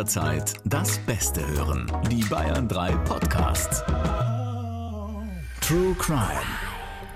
[0.00, 1.86] jederzeit das Beste hören.
[2.10, 3.84] Die Bayern 3 Podcasts.
[5.60, 6.40] True Crime.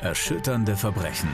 [0.03, 1.31] Erschütternde Verbrechen.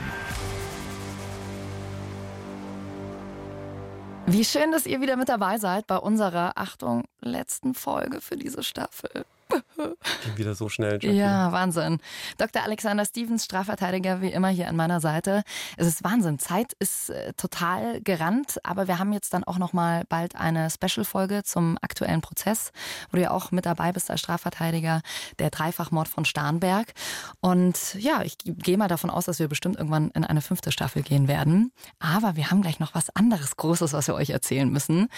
[4.27, 8.63] Wie schön, dass ihr wieder mit dabei seid bei unserer, Achtung, letzten Folge für diese
[8.63, 9.25] Staffel.
[9.77, 10.93] Ging wieder so schnell.
[10.93, 11.11] Jackie.
[11.11, 11.99] Ja, Wahnsinn.
[12.37, 12.63] Dr.
[12.63, 15.43] Alexander Stevens, Strafverteidiger, wie immer hier an meiner Seite.
[15.77, 16.39] Es ist Wahnsinn.
[16.39, 20.69] Zeit ist äh, total gerannt, aber wir haben jetzt dann auch noch mal bald eine
[20.69, 22.71] Special-Folge zum aktuellen Prozess,
[23.11, 25.01] wo du ja auch mit dabei bist als Strafverteidiger,
[25.39, 26.93] der Dreifachmord von Starnberg.
[27.39, 31.01] Und ja, ich gehe mal davon aus, dass wir bestimmt irgendwann in eine fünfte Staffel
[31.01, 31.71] gehen werden.
[31.99, 35.09] Aber wir haben gleich noch was anderes Großes, was wir euch erzählen müssen.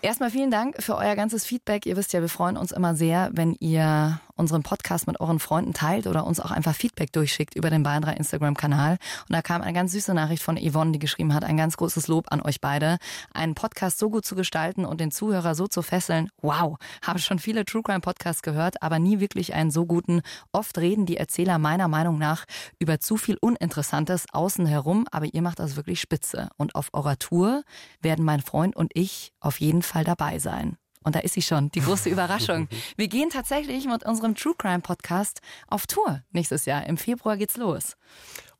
[0.00, 1.86] Erstmal vielen Dank für euer ganzes Feedback.
[1.86, 5.74] Ihr wisst ja, wir freuen uns immer sehr, wenn ihr unseren Podcast mit euren Freunden
[5.74, 8.92] teilt oder uns auch einfach Feedback durchschickt über den Bayern 3 Instagram-Kanal.
[8.92, 12.08] Und da kam eine ganz süße Nachricht von Yvonne, die geschrieben hat, ein ganz großes
[12.08, 12.98] Lob an euch beide.
[13.34, 16.30] Einen Podcast so gut zu gestalten und den Zuhörer so zu fesseln.
[16.40, 20.22] Wow, habe schon viele True Crime Podcasts gehört, aber nie wirklich einen so guten.
[20.52, 22.44] Oft reden die Erzähler meiner Meinung nach
[22.78, 26.48] über zu viel Uninteressantes außen herum, aber ihr macht das wirklich spitze.
[26.56, 27.62] Und auf eurer Tour
[28.00, 30.76] werden mein Freund und ich auf jeden Fall dabei sein.
[31.04, 32.68] Und da ist sie schon, die große Überraschung.
[32.96, 36.86] Wir gehen tatsächlich mit unserem True Crime Podcast auf Tour nächstes Jahr.
[36.86, 37.96] Im Februar geht's los.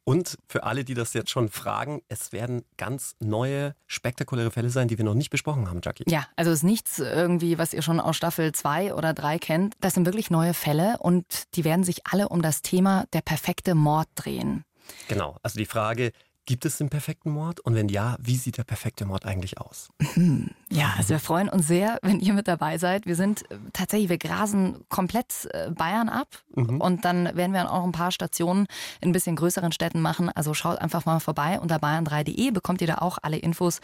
[0.09, 4.89] Und für alle, die das jetzt schon fragen, es werden ganz neue, spektakuläre Fälle sein,
[4.89, 6.05] die wir noch nicht besprochen haben, Jackie.
[6.07, 9.75] Ja, also es ist nichts irgendwie, was ihr schon aus Staffel 2 oder 3 kennt.
[9.81, 13.75] Das sind wirklich neue Fälle und die werden sich alle um das Thema der perfekte
[13.75, 14.65] Mord drehen.
[15.09, 16.13] Genau, also die Frage,
[16.49, 17.61] Gibt es den perfekten Mord?
[17.61, 19.91] Und wenn ja, wie sieht der perfekte Mord eigentlich aus?
[20.71, 23.07] Ja, also wir freuen uns sehr, wenn ihr mit dabei seid.
[23.07, 26.79] Wir sind äh, tatsächlich, wir grasen komplett äh, Bayern ab mhm.
[26.79, 28.67] und dann werden wir auch ein paar Stationen
[29.01, 30.29] in ein bisschen größeren Städten machen.
[30.29, 33.81] Also schaut einfach mal vorbei unter bayern3.de, bekommt ihr da auch alle Infos.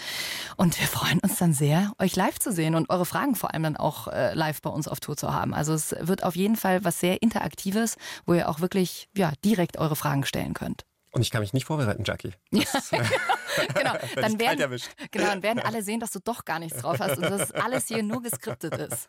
[0.58, 3.62] Und wir freuen uns dann sehr, euch live zu sehen und eure Fragen vor allem
[3.62, 5.54] dann auch äh, live bei uns auf Tour zu haben.
[5.54, 9.78] Also es wird auf jeden Fall was sehr Interaktives, wo ihr auch wirklich ja, direkt
[9.78, 10.84] eure Fragen stellen könnt.
[11.14, 12.32] Und ich kann mich nicht vorbereiten, Jackie.
[12.50, 12.90] Das,
[13.74, 13.92] genau.
[14.16, 14.80] Dann werden,
[15.12, 17.86] genau, dann werden alle sehen, dass du doch gar nichts drauf hast und dass alles
[17.86, 19.08] hier nur geskriptet ist.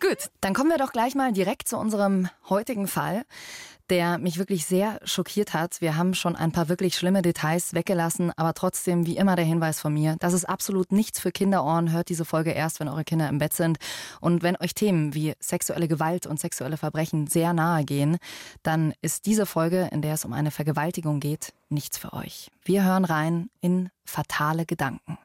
[0.00, 3.26] Gut, dann kommen wir doch gleich mal direkt zu unserem heutigen Fall
[3.92, 5.82] der mich wirklich sehr schockiert hat.
[5.82, 9.80] Wir haben schon ein paar wirklich schlimme Details weggelassen, aber trotzdem wie immer der Hinweis
[9.80, 11.92] von mir, das ist absolut nichts für Kinderohren.
[11.92, 13.76] Hört diese Folge erst, wenn eure Kinder im Bett sind.
[14.22, 18.16] Und wenn euch Themen wie sexuelle Gewalt und sexuelle Verbrechen sehr nahe gehen,
[18.62, 22.50] dann ist diese Folge, in der es um eine Vergewaltigung geht, nichts für euch.
[22.64, 25.18] Wir hören rein in fatale Gedanken.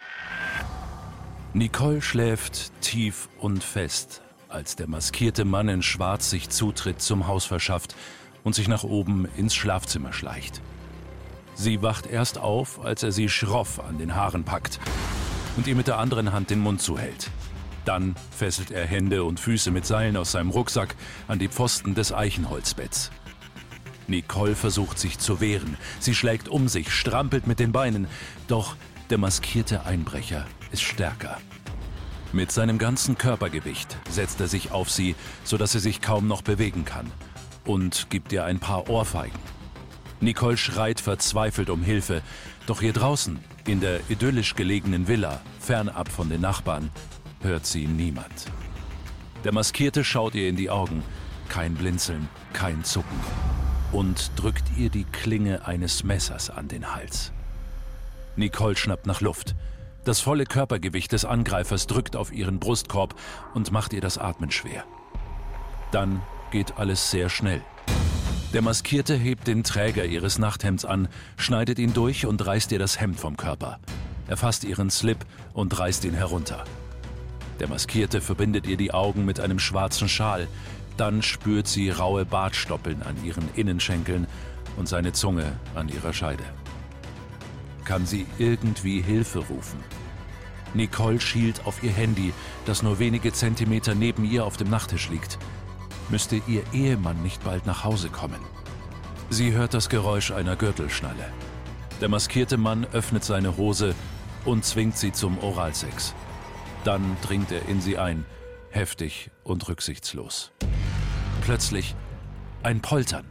[1.54, 7.46] Nicole schläft tief und fest, als der maskierte Mann in Schwarz sich Zutritt zum Haus
[7.46, 7.96] verschafft
[8.48, 10.62] und sich nach oben ins Schlafzimmer schleicht.
[11.54, 14.80] Sie wacht erst auf, als er sie schroff an den Haaren packt
[15.58, 17.30] und ihr mit der anderen Hand den Mund zuhält.
[17.84, 20.96] Dann fesselt er Hände und Füße mit Seilen aus seinem Rucksack
[21.28, 23.12] an die Pfosten des Eichenholzbetts.
[24.08, 25.76] Nicole versucht sich zu wehren.
[26.00, 28.08] Sie schlägt um sich, strampelt mit den Beinen.
[28.48, 28.78] Doch
[29.10, 31.38] der maskierte Einbrecher ist stärker.
[32.32, 36.86] Mit seinem ganzen Körpergewicht setzt er sich auf sie, sodass sie sich kaum noch bewegen
[36.86, 37.12] kann
[37.68, 39.38] und gibt ihr ein paar Ohrfeigen.
[40.20, 42.24] Nicole schreit verzweifelt um Hilfe,
[42.66, 46.90] doch hier draußen, in der idyllisch gelegenen Villa, fernab von den Nachbarn,
[47.42, 48.52] hört sie niemand.
[49.44, 51.04] Der Maskierte schaut ihr in die Augen,
[51.50, 53.20] kein Blinzeln, kein Zucken
[53.92, 57.32] und drückt ihr die Klinge eines Messers an den Hals.
[58.36, 59.56] Nicole schnappt nach Luft.
[60.04, 63.16] Das volle Körpergewicht des Angreifers drückt auf ihren Brustkorb
[63.54, 64.84] und macht ihr das Atmen schwer.
[65.92, 66.22] Dann
[66.52, 67.62] geht alles sehr schnell.
[68.54, 73.00] Der Maskierte hebt den Träger ihres Nachthemds an, schneidet ihn durch und reißt ihr das
[73.00, 73.80] Hemd vom Körper.
[74.28, 75.18] Er fasst ihren Slip
[75.54, 76.64] und reißt ihn herunter.
[77.60, 80.48] Der Maskierte verbindet ihr die Augen mit einem schwarzen Schal.
[80.96, 84.28] Dann spürt sie raue Bartstoppeln an ihren Innenschenkeln
[84.78, 86.44] und seine Zunge an ihrer Scheide.
[87.84, 89.80] Kann sie irgendwie Hilfe rufen?
[90.74, 92.34] Nicole schielt auf ihr Handy,
[92.66, 95.38] das nur wenige Zentimeter neben ihr auf dem Nachttisch liegt
[96.10, 98.40] müsste ihr Ehemann nicht bald nach Hause kommen.
[99.30, 101.32] Sie hört das Geräusch einer Gürtelschnalle.
[102.00, 103.96] Der maskierte Mann öffnet seine Hose
[104.46, 106.14] und zwingt sie zum Oralsex.
[106.84, 108.26] Dann dringt er in sie ein,
[108.70, 110.52] heftig und rücksichtslos.
[111.42, 111.96] Plötzlich
[112.64, 113.26] ein Poltern.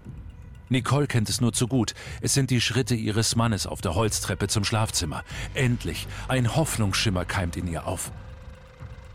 [0.69, 1.95] Nicole kennt es nur zu gut.
[2.21, 5.23] Es sind die Schritte ihres Mannes auf der Holztreppe zum Schlafzimmer.
[5.55, 8.11] Endlich, ein Hoffnungsschimmer keimt in ihr auf.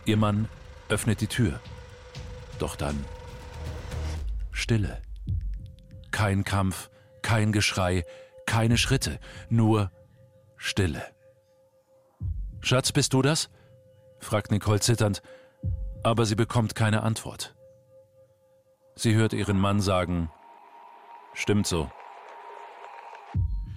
[0.05, 0.47] Ihr Mann
[0.87, 1.59] öffnet die Tür.
[2.57, 3.03] Doch dann
[4.61, 5.01] Stille.
[6.11, 6.91] Kein Kampf,
[7.23, 8.03] kein Geschrei,
[8.45, 9.19] keine Schritte,
[9.49, 9.91] nur
[10.55, 11.01] Stille.
[12.59, 13.49] Schatz, bist du das?
[14.19, 15.23] fragt Nicole zitternd,
[16.03, 17.55] aber sie bekommt keine Antwort.
[18.95, 20.29] Sie hört ihren Mann sagen,
[21.33, 21.89] stimmt so.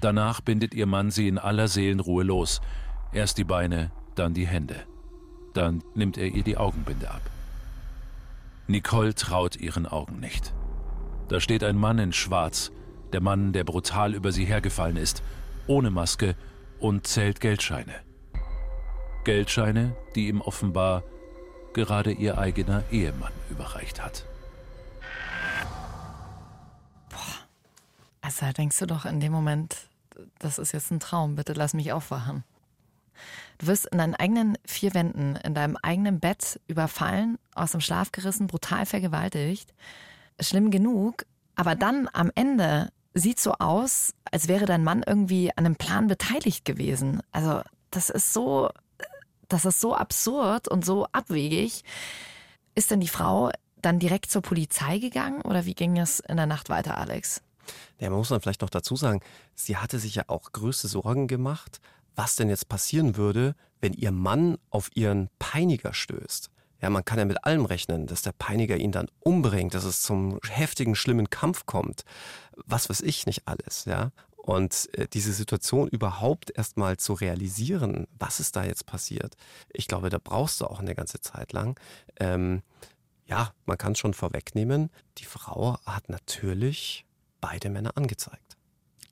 [0.03, 2.61] Danach bindet ihr Mann sie in aller Seelenruhe los.
[3.11, 4.87] Erst die Beine, dann die Hände.
[5.55, 7.23] Dann nimmt er ihr die Augenbinde ab.
[8.67, 10.53] Nicole traut ihren Augen nicht.
[11.29, 12.71] Da steht ein Mann in Schwarz,
[13.13, 15.23] der Mann, der brutal über sie hergefallen ist,
[15.67, 16.37] ohne Maske
[16.81, 17.95] und zählt Geldscheine.
[19.25, 21.03] Geldscheine, die ihm offenbar
[21.73, 24.25] gerade ihr eigener Ehemann überreicht hat.
[27.09, 27.19] Boah.
[28.21, 29.89] Also denkst du doch in dem Moment,
[30.39, 32.45] das ist jetzt ein Traum, bitte lass mich aufwachen.
[33.59, 38.13] Du wirst in deinen eigenen vier Wänden, in deinem eigenen Bett überfallen, aus dem Schlaf
[38.13, 39.73] gerissen, brutal vergewaltigt.
[40.41, 45.65] Schlimm genug, aber dann am Ende sieht so aus, als wäre dein Mann irgendwie an
[45.65, 47.23] einem Plan beteiligt gewesen.
[47.31, 48.71] Also, das ist so,
[49.49, 51.85] das ist so absurd und so abwegig.
[52.75, 53.51] Ist denn die Frau
[53.81, 57.41] dann direkt zur Polizei gegangen oder wie ging es in der Nacht weiter, Alex?
[57.99, 59.21] Ja, man muss dann vielleicht noch dazu sagen,
[59.55, 61.81] sie hatte sich ja auch größte Sorgen gemacht,
[62.17, 66.51] was denn jetzt passieren würde, wenn ihr Mann auf ihren Peiniger stößt.
[66.85, 70.03] Ja, man kann ja mit allem rechnen, dass der Peiniger ihn dann umbringt, dass es
[70.03, 72.05] zum heftigen, schlimmen Kampf kommt.
[72.57, 74.11] Was weiß ich nicht alles, ja.
[74.37, 79.35] Und äh, diese Situation überhaupt erstmal zu realisieren, was ist da jetzt passiert,
[79.73, 81.81] ich glaube, da brauchst du auch eine ganze Zeit lang.
[82.21, 82.61] Ähm,
[83.25, 87.07] ja, man kann es schon vorwegnehmen, die Frau hat natürlich
[87.41, 88.59] beide Männer angezeigt.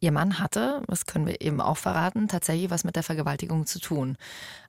[0.00, 3.80] Ihr Mann hatte, das können wir eben auch verraten, tatsächlich was mit der Vergewaltigung zu
[3.80, 4.18] tun.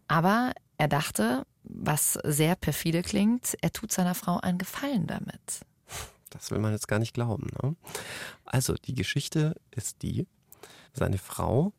[0.07, 5.61] Aber er dachte, was sehr perfide klingt, er tut seiner Frau einen Gefallen damit.
[6.29, 7.47] Das will man jetzt gar nicht glauben.
[7.61, 7.75] Ne?
[8.45, 10.27] Also die Geschichte ist die,
[10.93, 11.73] seine Frau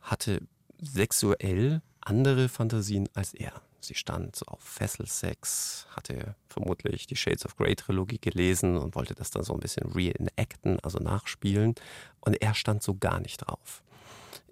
[0.00, 0.40] hatte
[0.80, 3.52] sexuell andere Fantasien als er.
[3.80, 9.14] Sie stand so auf Fesselsex, hatte vermutlich die Shades of Grey Trilogie gelesen und wollte
[9.14, 11.74] das dann so ein bisschen reenacten, also nachspielen.
[12.20, 13.82] Und er stand so gar nicht drauf.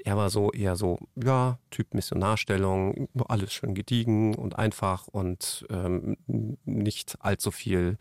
[0.09, 6.17] Er war so eher so, ja, Typ Missionarstellung, alles schön gediegen und einfach und ähm,
[6.65, 7.99] nicht allzu viel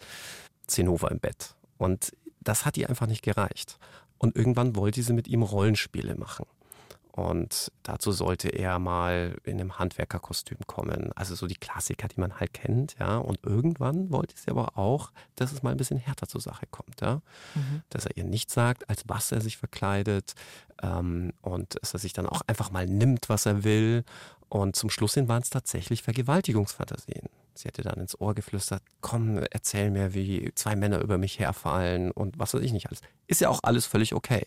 [0.68, 1.56] Zinnober im Bett.
[1.78, 3.78] Und das hat ihr einfach nicht gereicht.
[4.20, 6.46] Und irgendwann wollte sie mit ihm Rollenspiele machen.
[7.18, 11.12] Und dazu sollte er mal in einem Handwerkerkostüm kommen.
[11.16, 13.18] Also so die Klassiker, die man halt kennt, ja.
[13.18, 17.02] Und irgendwann wollte sie aber auch, dass es mal ein bisschen härter zur Sache kommt,
[17.02, 17.24] ja.
[17.56, 17.82] Mhm.
[17.90, 20.36] Dass er ihr nicht sagt, als was er sich verkleidet.
[20.84, 24.04] Ähm, und dass er sich dann auch einfach mal nimmt, was er will.
[24.48, 27.30] Und zum Schluss hin waren es tatsächlich Vergewaltigungsfantasien.
[27.58, 32.12] Sie hätte dann ins Ohr geflüstert, komm, erzähl mir, wie zwei Männer über mich herfallen
[32.12, 33.02] und was weiß ich nicht alles.
[33.28, 34.44] Ist ja auch alles völlig okay.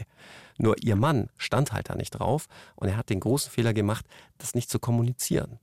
[0.58, 2.46] Nur ihr Mann stand halt da nicht drauf
[2.76, 4.06] und er hat den großen Fehler gemacht,
[4.38, 5.58] das nicht zu kommunizieren.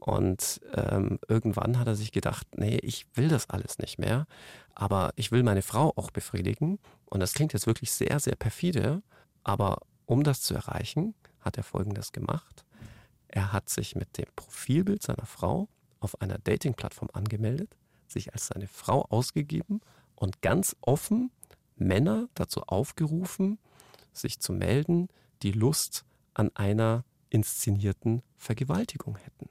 [0.00, 4.26] Und ähm, irgendwann hat er sich gedacht, nee, ich will das alles nicht mehr,
[4.74, 6.78] aber ich will meine Frau auch befriedigen.
[7.04, 9.02] Und das klingt jetzt wirklich sehr, sehr perfide,
[9.44, 12.64] aber um das zu erreichen, hat er Folgendes gemacht.
[13.28, 15.68] Er hat sich mit dem Profilbild seiner Frau
[16.00, 17.76] auf einer Dating-Plattform angemeldet,
[18.06, 19.80] sich als seine Frau ausgegeben
[20.14, 21.30] und ganz offen
[21.76, 23.58] Männer dazu aufgerufen,
[24.12, 25.08] sich zu melden,
[25.42, 26.04] die Lust
[26.34, 29.48] an einer inszenierten Vergewaltigung hätten.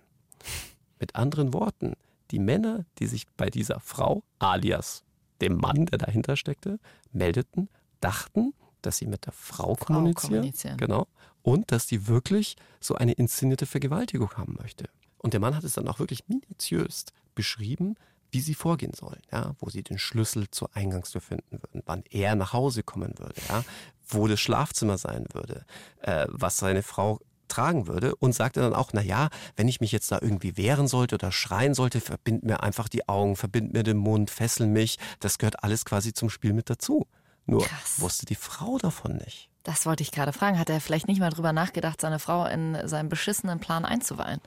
[0.99, 1.93] Mit anderen Worten,
[2.31, 5.03] die Männer, die sich bei dieser Frau, alias
[5.41, 6.79] dem Mann, der dahinter steckte,
[7.11, 7.69] meldeten,
[8.01, 10.77] dachten, dass sie mit der Frau, Frau kommunizieren, kommunizieren.
[10.77, 11.07] Genau.
[11.41, 14.85] Und dass die wirklich so eine inszenierte Vergewaltigung haben möchte.
[15.19, 17.95] Und der Mann hat es dann auch wirklich minutiös beschrieben,
[18.31, 22.35] wie sie vorgehen sollen, ja, wo sie den Schlüssel zur Eingangstür finden würden, wann er
[22.35, 23.63] nach Hause kommen würde, ja,
[24.07, 25.65] wo das Schlafzimmer sein würde,
[26.01, 29.91] äh, was seine Frau tragen würde und sagte dann auch, na ja, wenn ich mich
[29.91, 33.83] jetzt da irgendwie wehren sollte oder schreien sollte, verbind mir einfach die Augen, verbind mir
[33.83, 37.07] den Mund, fessel mich, das gehört alles quasi zum Spiel mit dazu.
[37.45, 37.99] Nur Krass.
[37.99, 39.49] wusste die Frau davon nicht.
[39.63, 40.59] Das wollte ich gerade fragen.
[40.59, 44.39] Hat er vielleicht nicht mal drüber nachgedacht, seine Frau in seinem beschissenen Plan einzuweihen?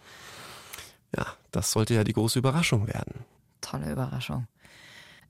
[1.17, 3.25] Ja, das sollte ja die große Überraschung werden.
[3.61, 4.47] Tolle Überraschung.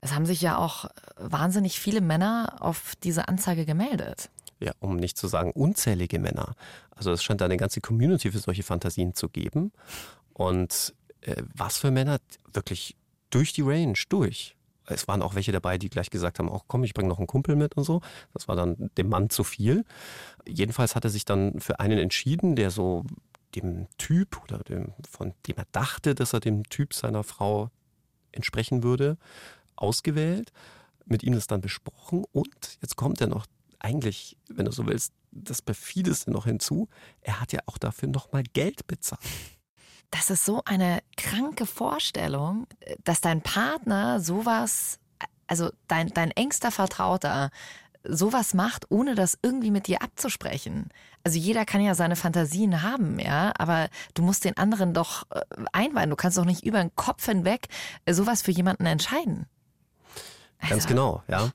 [0.01, 4.29] Es haben sich ja auch wahnsinnig viele Männer auf diese Anzeige gemeldet.
[4.59, 6.55] Ja, um nicht zu sagen unzählige Männer.
[6.95, 9.71] Also es scheint da eine ganze Community für solche Fantasien zu geben.
[10.33, 12.19] Und äh, was für Männer
[12.51, 12.95] wirklich
[13.29, 14.55] durch die Range, durch.
[14.85, 17.27] Es waren auch welche dabei, die gleich gesagt haben, auch komm, ich bringe noch einen
[17.27, 18.01] Kumpel mit und so.
[18.33, 19.85] Das war dann dem Mann zu viel.
[20.45, 23.05] Jedenfalls hat er sich dann für einen entschieden, der so
[23.61, 27.69] dem Typ oder dem, von dem er dachte, dass er dem Typ seiner Frau
[28.31, 29.17] entsprechen würde,
[29.75, 30.51] ausgewählt,
[31.05, 33.45] mit ihm das dann besprochen und jetzt kommt er noch
[33.79, 36.87] eigentlich, wenn du so willst, das perfideste noch hinzu,
[37.21, 39.21] er hat ja auch dafür nochmal Geld bezahlt.
[40.11, 42.67] Das ist so eine kranke Vorstellung,
[43.03, 44.99] dass dein Partner sowas,
[45.47, 47.49] also dein, dein engster Vertrauter,
[48.03, 50.89] sowas macht, ohne das irgendwie mit dir abzusprechen.
[51.23, 55.41] Also jeder kann ja seine Fantasien haben, ja, aber du musst den anderen doch äh,
[55.71, 56.09] einweihen.
[56.09, 57.67] Du kannst doch nicht über den Kopf hinweg
[58.05, 59.45] äh, sowas für jemanden entscheiden.
[60.59, 60.73] Also.
[60.75, 61.51] Ganz genau, ja.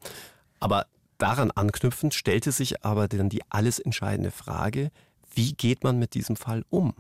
[0.61, 0.87] Aber
[1.19, 4.91] daran anknüpfend stellte sich aber dann die alles entscheidende Frage,
[5.35, 6.95] wie geht man mit diesem Fall um?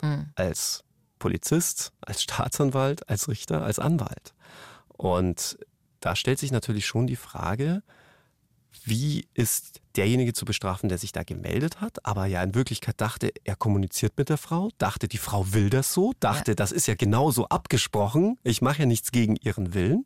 [0.00, 0.30] Mhm.
[0.34, 0.82] Als
[1.18, 4.34] Polizist, als Staatsanwalt, als Richter, als Anwalt.
[4.88, 5.58] Und
[6.00, 7.82] da stellt sich natürlich schon die Frage,
[8.84, 13.32] wie ist derjenige zu bestrafen, der sich da gemeldet hat, aber ja in Wirklichkeit dachte,
[13.44, 16.54] er kommuniziert mit der Frau, dachte, die Frau will das so, dachte, ja.
[16.56, 20.04] das ist ja genauso abgesprochen, ich mache ja nichts gegen ihren Willen.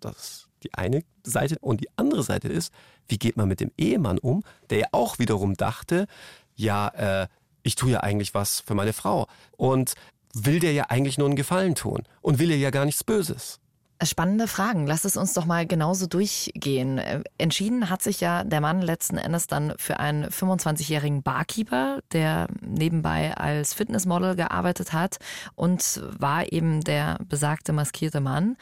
[0.00, 1.58] Das ist die eine Seite.
[1.60, 2.72] Und die andere Seite ist,
[3.08, 6.06] wie geht man mit dem Ehemann um, der ja auch wiederum dachte,
[6.54, 7.28] ja, äh,
[7.62, 9.26] ich tue ja eigentlich was für meine Frau.
[9.56, 9.94] Und
[10.32, 13.58] will der ja eigentlich nur einen Gefallen tun und will er ja gar nichts Böses.
[14.02, 14.86] Spannende Fragen.
[14.86, 16.98] Lass es uns doch mal genauso durchgehen.
[16.98, 22.48] Äh, entschieden hat sich ja der Mann letzten Endes dann für einen 25-jährigen Barkeeper, der
[22.60, 25.18] nebenbei als Fitnessmodel gearbeitet hat
[25.54, 28.56] und war eben der besagte maskierte Mann.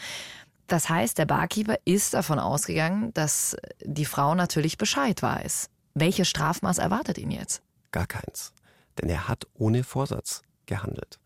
[0.69, 5.69] Das heißt, der Barkeeper ist davon ausgegangen, dass die Frau natürlich Bescheid weiß.
[5.95, 7.61] Welches Strafmaß erwartet ihn jetzt?
[7.91, 8.53] Gar keins.
[9.01, 11.19] Denn er hat ohne Vorsatz gehandelt.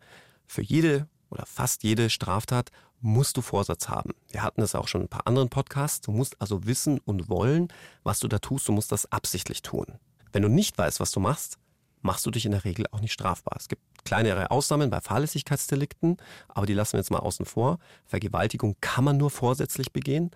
[0.47, 2.69] Für jede oder fast jede Straftat
[3.01, 4.11] musst du Vorsatz haben.
[4.29, 6.01] Wir hatten das auch schon in ein paar anderen Podcasts.
[6.01, 7.69] Du musst also wissen und wollen,
[8.03, 8.67] was du da tust.
[8.67, 9.85] Du musst das absichtlich tun.
[10.31, 11.57] Wenn du nicht weißt, was du machst,
[12.01, 13.55] machst du dich in der Regel auch nicht strafbar.
[13.57, 17.79] Es gibt kleinere Ausnahmen bei Fahrlässigkeitsdelikten, aber die lassen wir jetzt mal außen vor.
[18.05, 20.31] Vergewaltigung kann man nur vorsätzlich begehen.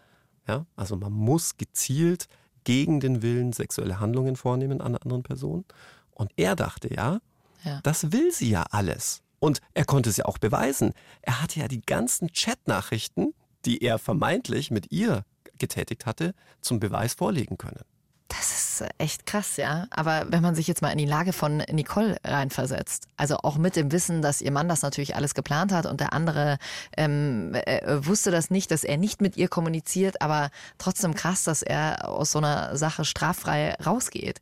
[0.48, 2.28] Ja, also man muss gezielt
[2.66, 5.66] gegen den Willen sexuelle Handlungen vornehmen an einer anderen Person.
[6.12, 7.20] Und er dachte ja,
[7.64, 7.80] ja.
[7.84, 9.22] das will sie ja alles.
[9.44, 10.94] Und er konnte es ja auch beweisen.
[11.22, 13.34] Er hatte ja die ganzen Chatnachrichten,
[13.66, 15.26] die er vermeintlich mit ihr
[15.58, 17.82] getätigt hatte, zum Beweis vorlegen können.
[18.30, 19.88] Das ist echt krass, ja.
[19.90, 23.76] Aber wenn man sich jetzt mal in die Lage von Nicole reinversetzt, also auch mit
[23.76, 26.58] dem Wissen, dass ihr Mann das natürlich alles geplant hat und der andere
[26.96, 31.64] ähm, äh, wusste das nicht, dass er nicht mit ihr kommuniziert, aber trotzdem krass, dass
[31.64, 34.40] er aus so einer Sache straffrei rausgeht.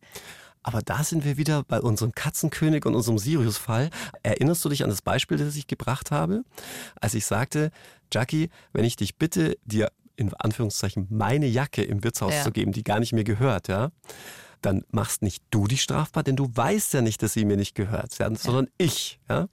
[0.63, 3.89] Aber da sind wir wieder bei unserem Katzenkönig und unserem Sirius-Fall.
[4.23, 6.43] Erinnerst du dich an das Beispiel, das ich gebracht habe?
[6.99, 7.71] Als ich sagte,
[8.13, 12.43] Jackie, wenn ich dich bitte, dir in Anführungszeichen meine Jacke im Wirtshaus ja.
[12.43, 13.91] zu geben, die gar nicht mir gehört, ja,
[14.61, 17.73] dann machst nicht du dich strafbar, denn du weißt ja nicht, dass sie mir nicht
[17.73, 19.19] gehört, ja, sondern ich.
[19.27, 19.47] Ja?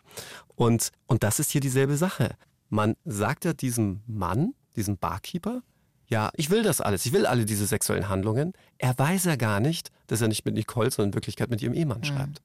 [0.54, 2.36] Und, und das ist hier dieselbe Sache.
[2.68, 5.62] Man sagt ja diesem Mann, diesem Barkeeper,
[6.08, 8.54] ja, ich will das alles, ich will alle diese sexuellen Handlungen.
[8.78, 11.74] Er weiß ja gar nicht, dass er nicht mit Nicole, sondern in Wirklichkeit mit ihrem
[11.74, 12.04] Ehemann mhm.
[12.04, 12.42] schreibt.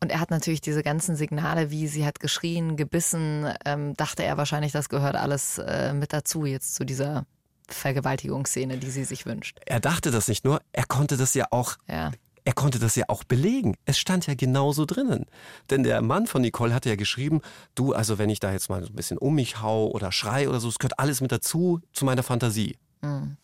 [0.00, 4.36] Und er hat natürlich diese ganzen Signale, wie sie hat geschrien, gebissen, ähm, dachte er
[4.36, 7.26] wahrscheinlich, das gehört alles äh, mit dazu jetzt zu dieser
[7.68, 9.58] Vergewaltigungsszene, die sie sich wünscht.
[9.66, 11.76] Er dachte das nicht nur, er konnte das ja auch.
[11.88, 12.12] Ja.
[12.44, 13.76] Er konnte das ja auch belegen.
[13.84, 15.26] Es stand ja genauso drinnen.
[15.68, 17.42] Denn der Mann von Nicole hatte ja geschrieben,
[17.74, 20.48] du, also wenn ich da jetzt mal so ein bisschen um mich hau oder schrei
[20.48, 22.76] oder so, es gehört alles mit dazu zu meiner Fantasie.
[23.02, 23.36] Mhm.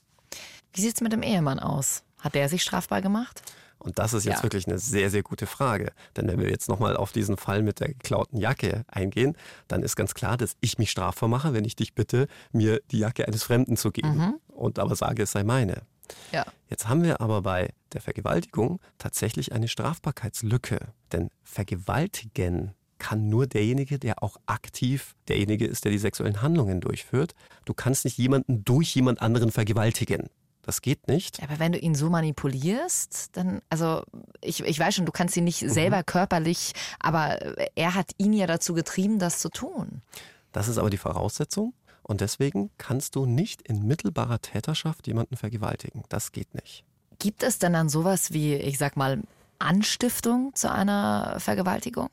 [0.73, 2.03] Wie sieht es mit dem Ehemann aus?
[2.21, 3.43] Hat der sich strafbar gemacht?
[3.79, 4.43] Und das ist jetzt ja.
[4.43, 5.93] wirklich eine sehr, sehr gute Frage.
[6.17, 9.37] Denn wenn wir jetzt nochmal auf diesen Fall mit der geklauten Jacke eingehen,
[9.69, 12.99] dann ist ganz klar, dass ich mich strafbar mache, wenn ich dich bitte, mir die
[12.99, 14.17] Jacke eines Fremden zu geben.
[14.17, 14.35] Mhm.
[14.49, 15.83] Und aber sage, es sei meine.
[16.33, 16.45] Ja.
[16.69, 20.79] Jetzt haben wir aber bei der Vergewaltigung tatsächlich eine Strafbarkeitslücke.
[21.13, 27.35] Denn vergewaltigen kann nur derjenige, der auch aktiv derjenige ist, der die sexuellen Handlungen durchführt.
[27.65, 30.29] Du kannst nicht jemanden durch jemand anderen vergewaltigen.
[30.63, 31.41] Das geht nicht.
[31.43, 34.03] Aber wenn du ihn so manipulierst, dann, also
[34.41, 35.69] ich, ich weiß schon, du kannst ihn nicht mhm.
[35.69, 37.39] selber körperlich, aber
[37.77, 40.03] er hat ihn ja dazu getrieben, das zu tun.
[40.51, 41.73] Das ist aber die Voraussetzung.
[42.03, 46.05] Und deswegen kannst du nicht in mittelbarer Täterschaft jemanden vergewaltigen.
[46.09, 46.85] Das geht nicht.
[47.19, 49.23] Gibt es denn dann sowas wie, ich sag mal,
[49.59, 52.09] Anstiftung zu einer Vergewaltigung?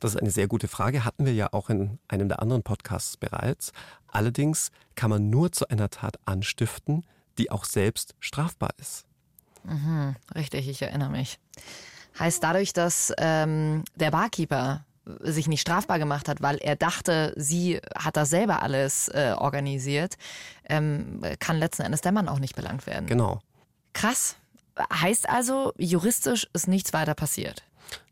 [0.00, 3.16] Das ist eine sehr gute Frage, hatten wir ja auch in einem der anderen Podcasts
[3.16, 3.72] bereits.
[4.08, 7.04] Allerdings kann man nur zu einer Tat anstiften,
[7.38, 9.04] die auch selbst strafbar ist.
[9.64, 11.38] Mhm, richtig, ich erinnere mich.
[12.18, 14.84] Heißt dadurch, dass ähm, der Barkeeper
[15.20, 20.16] sich nicht strafbar gemacht hat, weil er dachte, sie hat das selber alles äh, organisiert,
[20.68, 23.06] ähm, kann letzten Endes der Mann auch nicht belangt werden.
[23.06, 23.40] Genau.
[23.92, 24.36] Krass.
[24.92, 27.64] Heißt also, juristisch ist nichts weiter passiert.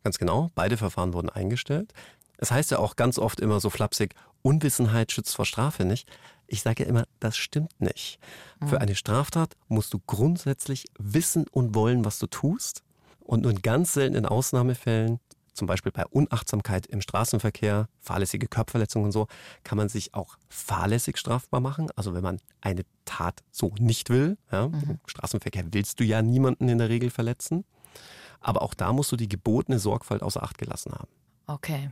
[0.05, 0.51] Ganz genau.
[0.55, 1.93] Beide Verfahren wurden eingestellt.
[2.39, 6.09] Es heißt ja auch ganz oft immer so flapsig, Unwissenheit schützt vor Strafe nicht.
[6.47, 8.19] Ich sage ja immer, das stimmt nicht.
[8.61, 8.69] Mhm.
[8.69, 12.83] Für eine Straftat musst du grundsätzlich wissen und wollen, was du tust.
[13.21, 15.21] Und nur in ganz seltenen Ausnahmefällen,
[15.53, 19.27] zum Beispiel bei Unachtsamkeit im Straßenverkehr, fahrlässige Körperverletzungen und so,
[19.65, 21.89] kann man sich auch fahrlässig strafbar machen.
[21.97, 24.39] Also wenn man eine Tat so nicht will.
[24.51, 24.83] Ja, mhm.
[24.83, 27.65] Im Straßenverkehr willst du ja niemanden in der Regel verletzen.
[28.41, 31.09] Aber auch da musst du die gebotene Sorgfalt außer Acht gelassen haben.
[31.47, 31.91] Okay.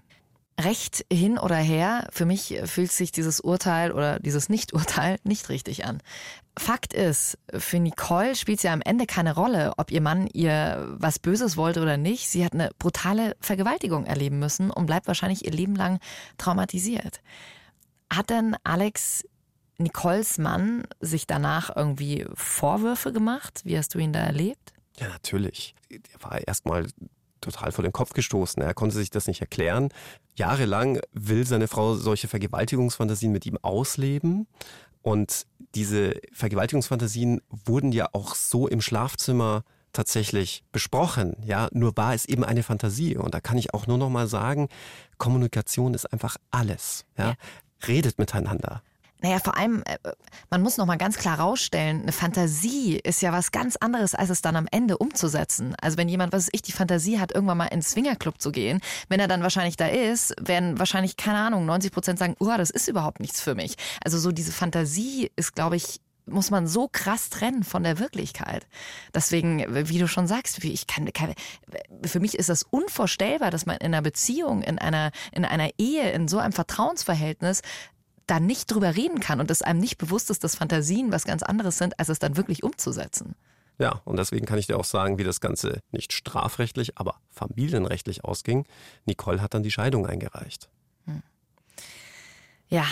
[0.59, 5.85] Recht hin oder her, für mich fühlt sich dieses Urteil oder dieses Nicht-Urteil nicht richtig
[5.85, 6.01] an.
[6.59, 10.87] Fakt ist, für Nicole spielt es ja am Ende keine Rolle, ob ihr Mann ihr
[10.99, 12.29] was Böses wollte oder nicht.
[12.31, 15.99] Sie hat eine brutale Vergewaltigung erleben müssen und bleibt wahrscheinlich ihr Leben lang
[16.39, 17.21] traumatisiert.
[18.11, 19.25] Hat denn Alex
[19.77, 23.61] Nicoles Mann sich danach irgendwie Vorwürfe gemacht?
[23.65, 24.73] Wie hast du ihn da erlebt?
[24.99, 25.75] Ja, natürlich.
[25.91, 26.87] Er war erstmal
[27.41, 28.63] total vor den Kopf gestoßen.
[28.63, 29.91] Er konnte sich das nicht erklären.
[30.35, 34.47] Jahrelang will seine Frau solche Vergewaltigungsfantasien mit ihm ausleben.
[35.03, 39.63] Und diese Vergewaltigungsfantasien wurden ja auch so im Schlafzimmer
[39.93, 41.37] tatsächlich besprochen.
[41.45, 43.17] Ja, nur war es eben eine Fantasie.
[43.17, 44.69] Und da kann ich auch nur noch mal sagen,
[45.17, 47.05] Kommunikation ist einfach alles.
[47.17, 47.35] Ja, ja.
[47.87, 48.83] redet miteinander.
[49.23, 49.99] Naja, vor allem, äh,
[50.51, 54.31] man muss noch mal ganz klar rausstellen, eine Fantasie ist ja was ganz anderes, als
[54.31, 55.75] es dann am Ende umzusetzen.
[55.81, 58.81] Also wenn jemand, was weiß ich, die Fantasie hat, irgendwann mal ins Swingerclub zu gehen,
[59.09, 62.71] wenn er dann wahrscheinlich da ist, werden wahrscheinlich, keine Ahnung, 90 Prozent sagen, oh, das
[62.71, 63.77] ist überhaupt nichts für mich.
[64.05, 68.67] Also so diese Fantasie ist, glaube ich, muss man so krass trennen von der Wirklichkeit.
[69.15, 71.35] Deswegen, wie du schon sagst, ich kann, kann,
[72.05, 76.11] für mich ist das unvorstellbar, dass man in einer Beziehung, in einer, in einer Ehe,
[76.11, 77.63] in so einem Vertrauensverhältnis
[78.27, 81.43] da nicht drüber reden kann und es einem nicht bewusst ist, dass Fantasien was ganz
[81.43, 83.35] anderes sind, als es dann wirklich umzusetzen.
[83.79, 88.25] Ja, und deswegen kann ich dir auch sagen, wie das Ganze nicht strafrechtlich, aber familienrechtlich
[88.25, 88.65] ausging.
[89.05, 90.71] Nicole hat dann die Scheidung eingereicht.
[91.05, 91.23] Hm.
[92.69, 92.87] Ja,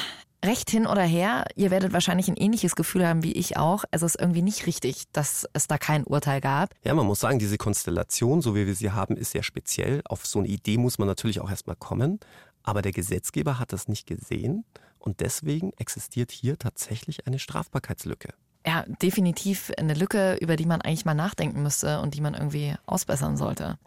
[0.45, 3.85] recht hin oder her, ihr werdet wahrscheinlich ein ähnliches Gefühl haben wie ich auch.
[3.93, 6.75] Es ist irgendwie nicht richtig, dass es da kein Urteil gab.
[6.85, 10.03] Ja, man muss sagen, diese Konstellation, so wie wir sie haben, ist sehr speziell.
[10.05, 12.21] Auf so eine Idee muss man natürlich auch erstmal kommen.
[12.63, 14.65] Aber der Gesetzgeber hat das nicht gesehen
[15.05, 18.31] und deswegen existiert hier tatsächlich eine Strafbarkeitslücke.
[18.67, 22.75] Ja, definitiv eine Lücke, über die man eigentlich mal nachdenken müsste und die man irgendwie
[22.87, 23.79] ausbessern sollte.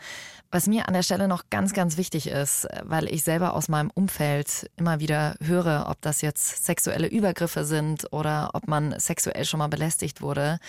[0.51, 3.89] Was mir an der Stelle noch ganz, ganz wichtig ist, weil ich selber aus meinem
[3.89, 9.57] Umfeld immer wieder höre, ob das jetzt sexuelle Übergriffe sind oder ob man sexuell schon
[9.57, 10.59] mal belästigt wurde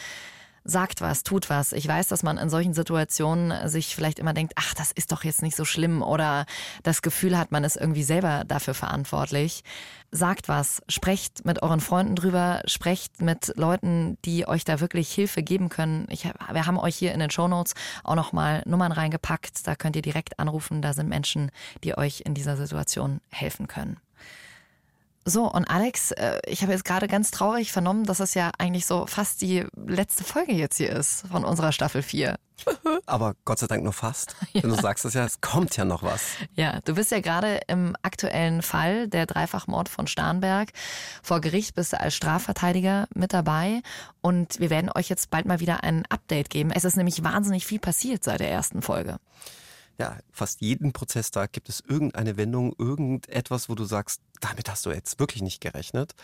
[0.69, 1.73] sagt was, tut was.
[1.73, 5.25] Ich weiß, dass man in solchen Situationen sich vielleicht immer denkt, ach, das ist doch
[5.25, 6.45] jetzt nicht so schlimm oder
[6.83, 9.65] das Gefühl hat, man ist irgendwie selber dafür verantwortlich.
[10.11, 15.43] Sagt was, sprecht mit euren Freunden drüber, sprecht mit Leuten, die euch da wirklich Hilfe
[15.43, 16.07] geben können.
[16.11, 19.67] Ich, wir haben euch hier in den Shownotes auch nochmal Nummern reingepackt.
[19.67, 20.83] Da könnt ihr direkt anrufen.
[20.83, 21.51] Da sind Menschen,
[21.83, 23.99] die euch in dieser Situation helfen können.
[25.29, 28.87] So, und Alex, äh, ich habe jetzt gerade ganz traurig vernommen, dass es ja eigentlich
[28.87, 32.37] so fast die letzte Folge jetzt hier ist von unserer Staffel 4.
[33.07, 34.35] Aber Gott sei Dank nur fast.
[34.53, 34.63] Ja.
[34.63, 36.23] Denn du sagst es ja, es kommt ja noch was.
[36.55, 40.71] Ja, du bist ja gerade im aktuellen Fall der Dreifachmord von Starnberg.
[41.23, 43.83] Vor Gericht bist du als Strafverteidiger mit dabei.
[44.23, 46.71] Und wir werden euch jetzt bald mal wieder ein Update geben.
[46.71, 49.19] Es ist nämlich wahnsinnig viel passiert seit der ersten Folge
[49.99, 54.91] ja, fast jeden Prozesstag gibt es irgendeine Wendung, irgendetwas, wo du sagst, damit hast du
[54.91, 56.15] jetzt wirklich nicht gerechnet.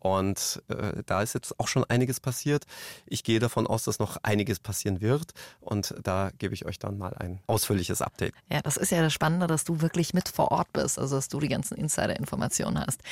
[0.00, 2.64] Und äh, da ist jetzt auch schon einiges passiert.
[3.06, 5.32] Ich gehe davon aus, dass noch einiges passieren wird.
[5.60, 8.34] Und da gebe ich euch dann mal ein ausführliches Update.
[8.50, 11.28] Ja, das ist ja das Spannende, dass du wirklich mit vor Ort bist, also dass
[11.28, 13.02] du die ganzen Insider-Informationen hast.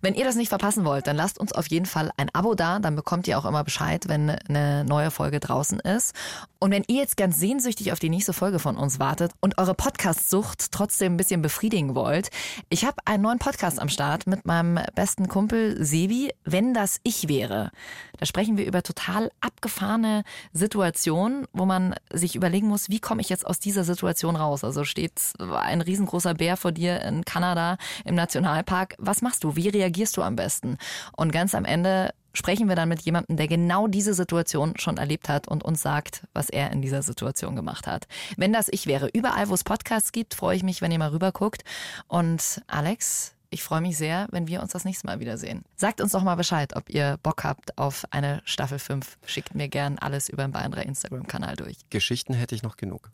[0.00, 2.78] Wenn ihr das nicht verpassen wollt, dann lasst uns auf jeden Fall ein Abo da.
[2.78, 6.14] Dann bekommt ihr auch immer Bescheid, wenn eine neue Folge draußen ist.
[6.58, 9.74] Und wenn ihr jetzt ganz sehnsüchtig auf die nächste Folge von uns wartet und eure
[9.74, 12.30] Podcast-Sucht trotzdem ein bisschen befriedigen wollt,
[12.70, 17.28] ich habe einen neuen Podcast am Start mit meinem besten Kumpel Sebi wenn das ich
[17.28, 17.70] wäre.
[18.18, 23.28] Da sprechen wir über total abgefahrene Situationen, wo man sich überlegen muss, wie komme ich
[23.28, 24.64] jetzt aus dieser Situation raus?
[24.64, 28.94] Also steht ein riesengroßer Bär vor dir in Kanada im Nationalpark.
[28.98, 29.56] Was machst du?
[29.56, 30.78] Wie reagierst du am besten?
[31.16, 35.28] Und ganz am Ende sprechen wir dann mit jemandem, der genau diese Situation schon erlebt
[35.28, 38.06] hat und uns sagt, was er in dieser Situation gemacht hat.
[38.36, 41.10] Wenn das ich wäre, überall, wo es Podcasts gibt, freue ich mich, wenn ihr mal
[41.10, 41.64] rüberguckt.
[42.08, 45.64] Und Alex, ich freue mich sehr, wenn wir uns das nächste Mal wiedersehen.
[45.76, 49.18] Sagt uns doch mal Bescheid, ob ihr Bock habt auf eine Staffel 5.
[49.26, 51.76] Schickt mir gern alles über den Bayern Instagram-Kanal durch.
[51.90, 53.10] Geschichten hätte ich noch genug.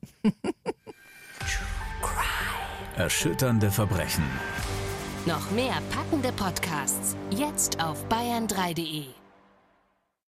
[2.97, 4.25] Erschütternde Verbrechen.
[5.27, 7.17] Noch mehr packende Podcasts.
[7.31, 9.22] Jetzt auf bayern3.de.